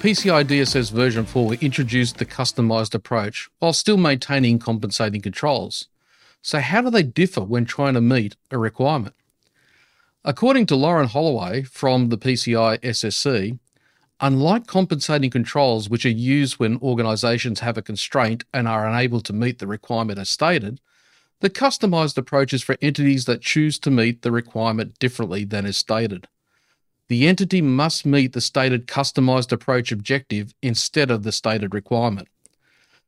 [0.00, 5.88] PCI DSS version 4 introduced the customized approach while still maintaining compensating controls.
[6.40, 9.14] So, how do they differ when trying to meet a requirement?
[10.24, 13.58] According to Lauren Holloway from the PCI SSC,
[14.20, 19.34] unlike compensating controls which are used when organizations have a constraint and are unable to
[19.34, 20.80] meet the requirement as stated,
[21.40, 25.76] the customized approach is for entities that choose to meet the requirement differently than is
[25.76, 26.26] stated.
[27.10, 32.28] The entity must meet the stated customized approach objective instead of the stated requirement.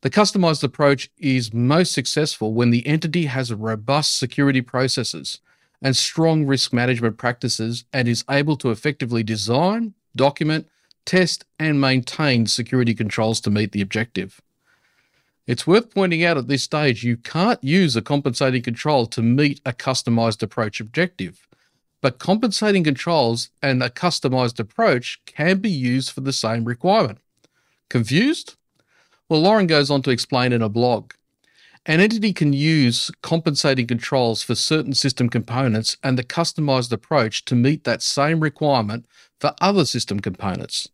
[0.00, 5.38] The customized approach is most successful when the entity has robust security processes
[5.80, 10.66] and strong risk management practices and is able to effectively design, document,
[11.04, 14.40] test, and maintain security controls to meet the objective.
[15.46, 19.60] It's worth pointing out at this stage you can't use a compensating control to meet
[19.64, 21.46] a customized approach objective,
[22.04, 27.18] but compensating controls and a customized approach can be used for the same requirement.
[27.88, 28.56] Confused?
[29.26, 31.14] Well, Lauren goes on to explain in a blog.
[31.86, 37.54] An entity can use compensating controls for certain system components and the customized approach to
[37.54, 39.06] meet that same requirement
[39.40, 40.90] for other system components.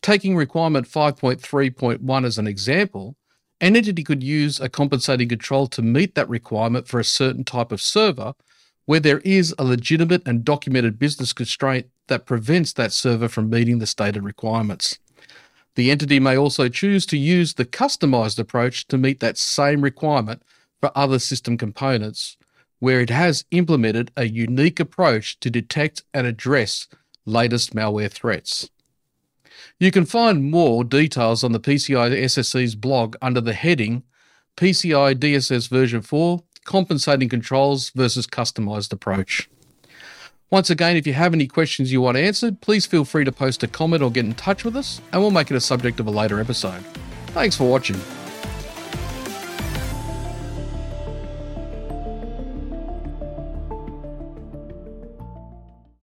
[0.00, 3.16] Taking requirement 5.3.1 as an example,
[3.60, 7.70] an entity could use a compensating control to meet that requirement for a certain type
[7.70, 8.32] of server
[8.88, 13.80] where there is a legitimate and documented business constraint that prevents that server from meeting
[13.80, 14.98] the stated requirements.
[15.74, 20.42] The entity may also choose to use the customized approach to meet that same requirement
[20.80, 22.38] for other system components,
[22.78, 26.88] where it has implemented a unique approach to detect and address
[27.26, 28.70] latest malware threats.
[29.78, 34.04] You can find more details on the PCI SSC's blog under the heading
[34.58, 39.48] PCI DSS version 4 Compensating Controls versus Customized Approach.
[40.50, 43.62] Once again, if you have any questions you want answered, please feel free to post
[43.62, 46.06] a comment or get in touch with us, and we'll make it a subject of
[46.06, 46.82] a later episode.
[47.28, 48.00] Thanks for watching.